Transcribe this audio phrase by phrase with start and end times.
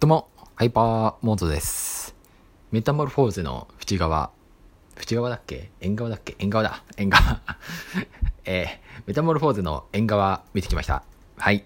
[0.00, 2.14] どうも、ハイパーモードです。
[2.70, 4.30] メタモルフォーゼの縁側。
[4.96, 5.72] 縁側だっけ？
[5.80, 6.36] 縁側だっけ？
[6.38, 6.84] 縁側だ。
[6.96, 7.42] 縁側。
[8.46, 11.02] えー、メタモルフォーゼの縁側見てきました。
[11.36, 11.64] はい。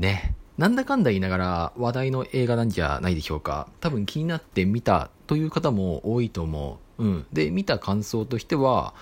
[0.00, 0.34] ね。
[0.58, 3.68] なんだかんだ言いながら話題の映画なんじゃないでしょうか。
[3.78, 7.04] 多分気になって見たという方も多いと思う。
[7.04, 7.26] うん。
[7.32, 8.94] で、見た感想としては、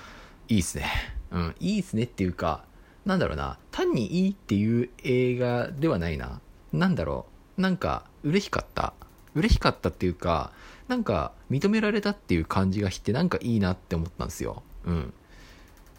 [0.49, 0.85] いいっすね。
[1.31, 1.55] うん。
[1.59, 2.67] いいっすねっていうか、
[3.07, 3.57] なんだろうな。
[3.71, 6.43] 単にいいっていう映画ではないな。
[6.75, 7.25] なんだろ
[7.57, 7.63] う。
[7.63, 8.93] なんか、嬉しかった。
[9.35, 10.53] 嬉しかったっていうか、
[10.89, 14.63] なんか、認められたっていう感じがして、なんかいいなって思ったんですよ。
[14.85, 15.13] うん。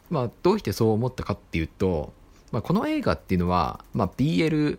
[0.09, 2.13] まあ、どうしてそう思ったかっていうと、
[2.51, 4.77] まあ、この映画っていうのは、まあ、BL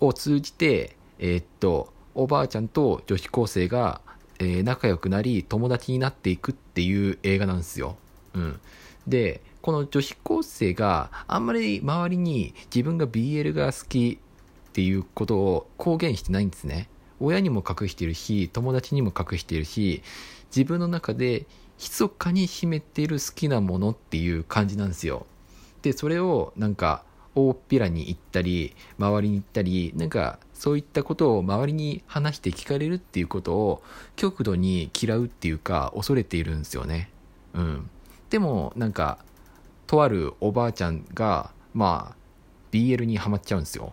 [0.00, 4.00] を通じて、えーっと、おばあちゃんと女子高生が、
[4.40, 7.96] えー仲良くなり、友達になっていくっていう映画なんですよ。
[8.34, 8.60] うん。
[9.06, 14.18] で、この女子高生があんまり周りに自分が BL が好き
[14.74, 16.88] っていうことを公言してないんですね。
[17.20, 20.02] 親にも隠してるし、友達にも隠してるし、
[20.54, 21.46] 自分の中で
[21.78, 25.26] 密かに秘めている好きなものっていう感じなんですよ。
[25.82, 27.04] で、それをなんか
[27.36, 33.82] 大っぴらに言ったり、周りに言ったり、なんかそういったことを周りに話して聞かれるっていうことを
[34.16, 37.10] 極度に嫌うっていうか恐れているんですよね。
[37.52, 37.90] うん。
[38.28, 39.18] でもなんか、
[39.86, 42.16] とあるおばあちゃんが、まあ、
[42.72, 43.92] BL にハマっちゃうんですよ。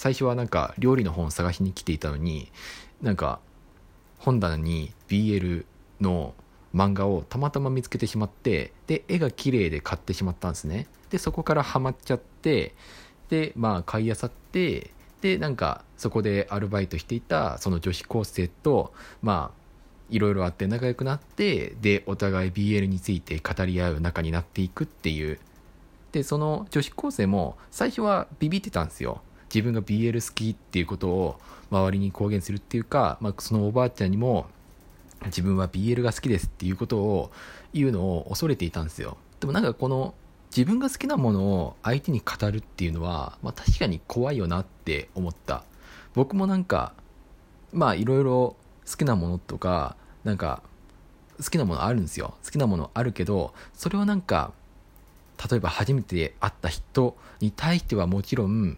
[0.00, 2.50] 最初はなんか料理の本を探しに来ていたのに、
[3.02, 3.38] なんか
[4.18, 5.66] 本棚に BL
[6.00, 6.32] の
[6.74, 10.86] 漫画をたまたま見つけてしまって、で、絵が綺麗で買ってしまったんですね。
[11.10, 12.74] で、そこからハマっちゃって、
[13.28, 14.90] で、まあ買い漁って、
[15.20, 19.60] で、なんかそこでアルバイトしていたその女子高生と、まあ、
[20.08, 25.38] いろいろあって仲良くなって、で、お互い BL について語り合う仲になっていくっていう。
[26.12, 29.20] で、その女子高生も最初はビビってたんですよ。
[29.52, 34.46] 自分が BL 好きっていうことを周りに公言するっていうか、まあ、そのおばあちゃんにも
[35.26, 37.30] 自分は BL が好きですっていうことを
[37.72, 39.16] 言うのを恐れていたんですよ。
[39.40, 40.14] でもなんかこの
[40.54, 45.64] 自分が好きなものを相手に語るっていうのは、まあ、確かに怖いよなって思った。
[46.14, 46.92] 僕もなんか、
[47.72, 48.56] まあいろいろ
[48.90, 50.62] 好きなものとか、なんか
[51.42, 52.34] 好きなものあるんですよ。
[52.44, 54.52] 好きなものあるけど、それはなんか、
[55.50, 58.76] 例えば初めて会った人に対してはもちろん、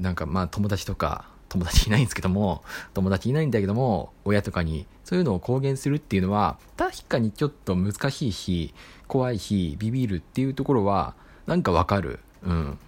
[0.00, 2.62] なんかまあ友達とか、友達いないんですけども、
[2.94, 8.74] 友達いないんだけども、親とかにそういうのを公言するっていうのは、確かにちょっと難しいし、
[9.06, 11.14] 怖いし、ビビるっていうところは、
[11.46, 12.20] なんかわかる。
[12.42, 12.78] うん。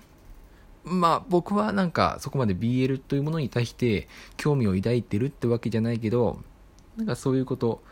[0.84, 6.40] まあ僕はなんかそこまで BL というものに対して興味を抱いてるってわけじゃないけど、
[6.96, 7.82] なんかそういうこと、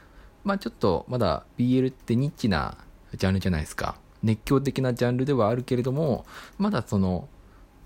[0.44, 2.76] まあちょっとまだ BL ってニッチな
[3.16, 3.96] ジャンルじゃないですか。
[4.22, 6.26] 熱狂的なジャンルではあるけれども、
[6.58, 7.28] まだその、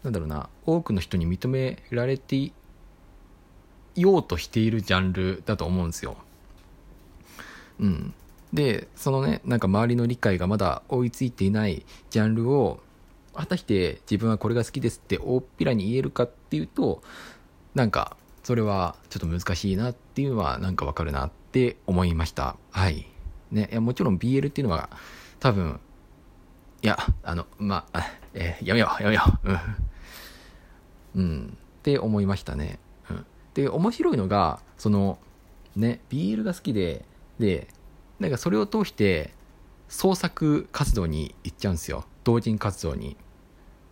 [0.02, 2.52] なんだろうな、多くの人に認められてい
[3.94, 6.16] ようとしているジャンルだと思うんですよ。
[7.78, 8.14] うん。
[8.52, 12.80] で、そのね、なんか周りの理解がまだ追いついていないジャンルを、
[13.34, 17.02] 果たして自分はこれが好きですって大っぴらに言えるかっていうと、
[17.74, 22.56] なんか、それはちょっと難しいなっていうのはなんかわかるなって思いました。
[22.70, 23.06] はい。
[23.52, 24.90] ね、いやもちろん BL っていうのは
[25.38, 25.80] 多分、
[26.82, 28.02] いや、あの、まあ、
[28.34, 29.91] えーやめよう、やめよう。
[31.14, 31.56] うん。
[31.80, 32.78] って思いましたね。
[33.10, 33.26] うん。
[33.54, 35.18] で、面白いのが、その、
[35.76, 37.04] ね、BL が好きで、
[37.38, 37.68] で、
[38.20, 39.32] なんかそれを通して、
[39.88, 42.04] 創作活動に行っちゃうんですよ。
[42.24, 43.16] 同人活動に。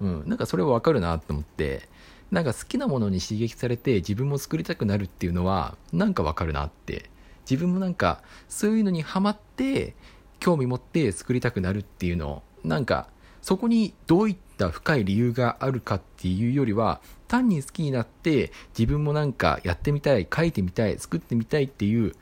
[0.00, 0.22] うん。
[0.26, 1.88] なんかそれはわかるなって思って、
[2.31, 7.10] なんか好きなものに刺激されて自分も作りたくなるっていうのは、なんかわかるなって。
[7.50, 9.94] 自分もなんか、そういうのにハマって、
[10.38, 13.08] 興味持って作りたくなるっていうのを、なんか、
[13.42, 22.14] そこにどういった深い理由があるかっていうよりは、単に好きになって、自分もなんかやってみたい、書いてみたい、作ってみたいっていう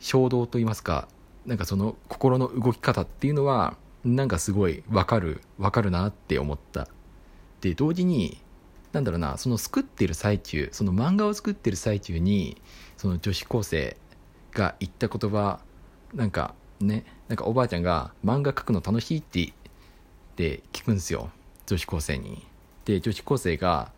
[0.00, 1.08] 衝動といいますか、
[1.46, 6.88] なんかその心の動き方っていうのは、なんかすごいわかる、わかるなって思った。
[7.60, 8.42] で、同時に、
[8.92, 12.60] なんだろうな、その作ってる最中、その漫画を作ってる最中に、
[12.96, 13.96] その女子高生
[14.52, 15.60] が言った言葉、
[16.14, 19.52] なんかね、なんかおばあちゃんが漫画描くの楽しいって
[20.36, 21.30] って聞くんですよ。
[21.64, 22.46] 女子高生に。
[22.84, 23.90] で、女子高生が、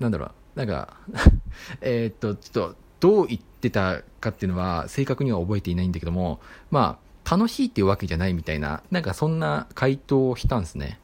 [0.00, 0.96] なんだろう、なんか、
[1.80, 6.40] えっと、ちょっと、どう言ってたかっていうのは正確には覚えていないんだけども、
[6.70, 10.98] まあ、楽しいっていうわけじゃないみたいな、なんかそんな回答をしたんですね。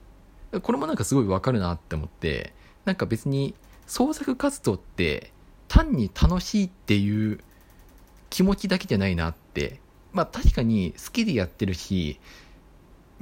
[0.62, 2.52] これもなんかすごいわかるなって思って、
[2.84, 3.54] なんか別に
[3.86, 5.32] 創作活動って
[5.68, 7.40] 単に楽しいっていう
[8.30, 9.80] 気持ちだけじゃないなって。
[10.12, 12.20] まあ確かに好きでやってるし、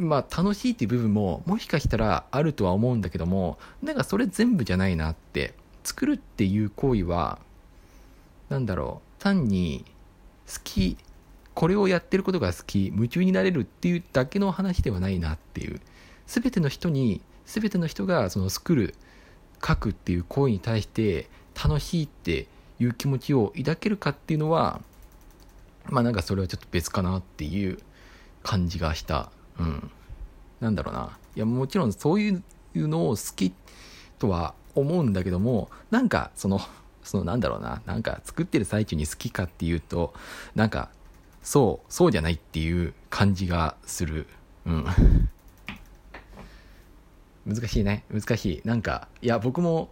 [0.01, 5.55] まあ楽しいっていう部分ももしかしたらあるとは思うんだけども、なんかそれ全部じゃないなって。
[5.85, 7.39] 作るっていう行為は、
[8.49, 9.85] なんだろう単に
[10.49, 10.97] 好き
[11.55, 15.81] これをやってることが好き夢中になれるっていうだけの話ではないなっていう
[16.27, 18.95] 全ての人に全ての人がその作る
[19.65, 22.49] 書くっていう行為に対して楽しいって
[22.81, 24.81] いう気持ちを抱けるかっていうのは
[25.85, 27.79] まあなんかそれはちょっと別かなっていう
[28.43, 29.91] 感じがしたうん。
[30.61, 31.17] なんだろうな。
[31.37, 32.43] いやもちろんそういう
[32.75, 33.53] のを好き
[34.19, 36.61] とは思うんだけどもなんかその
[37.03, 37.83] そのなんだろうな。
[37.87, 40.13] なんか作ってる最中に好きかっていうと
[40.55, 40.91] なんか
[41.43, 44.27] そうそうじゃないっていう感じがする。
[44.67, 44.87] うん。
[47.47, 48.05] 難しいね。
[48.11, 48.63] 難しい。
[48.65, 49.89] なんかいや僕も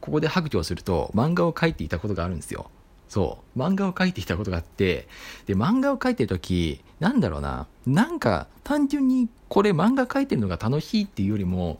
[0.00, 2.70] ここで白状すると漫画を描いていたことがあるんですよ。
[3.12, 3.58] そう。
[3.58, 5.06] 漫画を描いていたことがあって
[5.44, 7.66] で漫画を描いてる時なんだろうな。
[7.86, 11.78] なんか単純にこれ漫画描いてるのが楽しいっていうよりも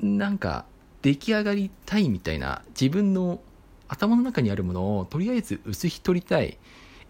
[0.00, 0.64] なんか
[1.02, 3.38] 出来上がりたいみたいな自分の
[3.86, 6.56] 頭の中にあるものをとりあえず薄ひ取りたい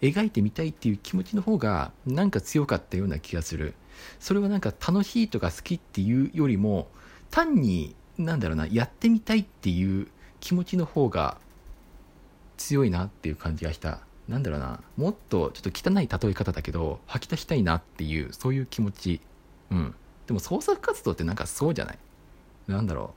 [0.01, 3.75] 描いてみたいっていう気持ちの方がなんか強かったような気がする。
[4.19, 6.89] それはなんか楽しいとか好きっていうよりも
[7.31, 10.09] 単になんだろうなやってみたいっていう
[10.41, 11.37] 気持ちの方が
[12.57, 13.99] 強いなっていう感じがした。
[14.27, 14.81] なんだろうな。
[14.97, 19.21] もっとちょっと汚い例え方だけど吐き出したいなっていうそういう気持ち。
[19.71, 19.95] うん。
[20.25, 21.97] でも創作活動ってなんかそうじゃない？
[22.67, 23.13] なんだろ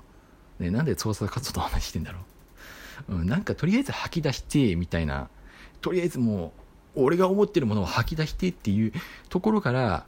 [0.61, 0.63] う。
[0.63, 2.21] ねなんで創作活動の話してんだろ
[3.09, 5.29] う、 うん、なんかとりあえず吐き出してみたいな。
[5.81, 6.53] とりあえずも
[6.95, 8.93] う俺が思ってるものを吐き出してっていう
[9.31, 10.07] ところから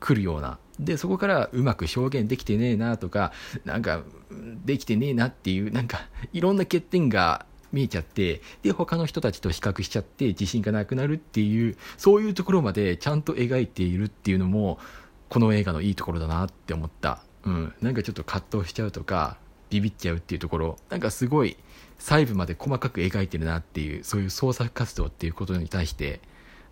[0.00, 0.58] 来るような。
[0.80, 3.32] でそこからうまく表現できてねえなとか
[3.64, 4.02] なんか
[4.64, 14.78] できてねえなっていうなんかいろんな欠点が見えちゃってで他の人たちと比較しちゃって自信がなくなるっていうそういうところまでちゃんと描いているっていうのも
[15.28, 17.22] この映画のいいところだなって思った。
[17.44, 17.74] うん。
[17.80, 19.38] なんかちょっと葛藤しちゃうとか
[19.70, 20.76] ビビっちゃうっていうところ。
[20.90, 21.56] なんかすごい
[21.98, 26.20] 細部まで細かく描いてるなっていうそういう創作活動っていうことに対して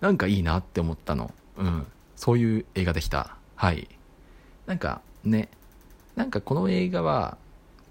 [0.02, 1.32] なんかいいなって思ったの。
[1.56, 1.86] うん。
[2.16, 3.34] そういう映画でした。
[3.56, 3.88] はい。
[4.66, 5.48] なんかね
[6.14, 7.38] なんかこの映画は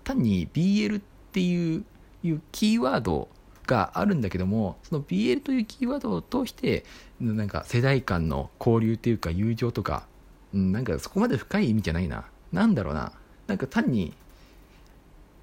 [0.03, 1.01] 単に BL っ
[1.31, 1.83] ていう
[2.23, 3.29] いうキーワード
[3.65, 6.83] があるんだけどもその BL というキーワードを通して
[7.21, 10.07] なんか世代間の交流というか友情とか、
[10.53, 12.25] うん、なんかそこまで深い意味じゃないな。
[12.51, 13.11] なんだろうな。
[13.47, 14.13] なんか単に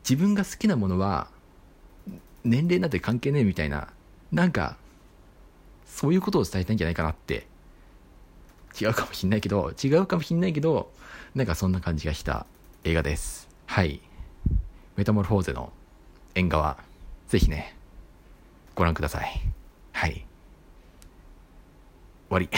[0.08, 1.28] 自分が好きなものは
[2.44, 3.88] 年齢なんて関係ねえみたいな
[4.32, 4.76] なんか
[5.84, 7.46] そういうことを伝えたいんじゃないかなって
[8.80, 10.90] 違うかもしんないけど違うかもしんないけど
[11.34, 12.46] なんかそんな感じがした
[12.84, 13.48] 映画です。
[13.66, 14.00] はい。
[14.96, 15.72] メタモルフォーゼの
[16.36, 16.76] 縁側
[17.28, 17.74] ぜひね
[18.74, 19.40] ご覧ください。
[19.92, 20.12] はい。
[20.12, 20.26] 終
[22.28, 22.50] わり。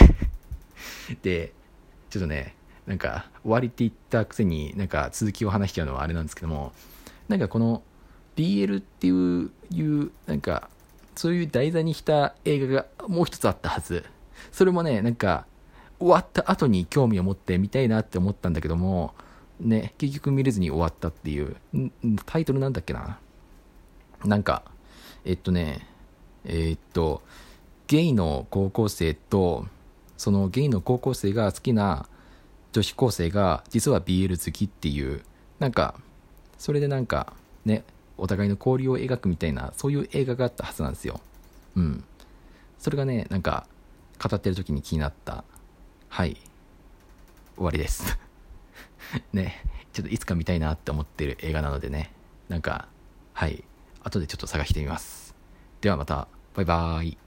[1.23, 1.53] で
[2.11, 6.73] ちょっとねなんか終わりって言ったくせになんか続きを話しちゃうのはあれなんですけども
[7.29, 7.85] なんかこの
[8.35, 10.69] BL っていういうなんか
[11.15, 14.05] そういう題材にした映画がもう一つあったはず。
[14.51, 15.47] それもねなんか
[16.01, 19.15] 終わった後に興味を持って見たいなって思ったんだけども
[19.61, 21.57] ね結局見れずに終わったっていう。
[22.27, 23.21] タイトルなんだっけな？
[24.25, 24.63] なんか、
[25.25, 25.87] えっとね、
[26.45, 27.23] えー、っと、
[27.87, 29.67] ゲイの高校生と、
[30.17, 32.09] そのゲイの高校生が好きな
[32.73, 35.23] 女子高生が実は BL 好きっていう、
[35.59, 35.95] なんか、
[36.59, 37.33] それでなんか、
[37.65, 37.85] ね、
[38.17, 41.21] お互いの交流を描くみたいな、そういう映画があったはずなんですよ。
[41.77, 42.05] うん。
[42.79, 43.67] それがね、なんか、
[44.23, 45.45] 語ってる時に気になった。
[46.09, 46.37] はい。
[47.57, 48.19] 終わりです
[49.33, 52.13] ね、ちょっといつか見たいなって思ってる映画なのでね、
[52.49, 52.89] なんか、
[53.33, 53.65] はい。
[54.09, 55.35] 後でちょっと探してみます。
[55.81, 57.19] ではまた、バイバーイ。